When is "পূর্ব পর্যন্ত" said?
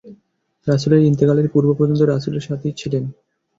1.53-2.01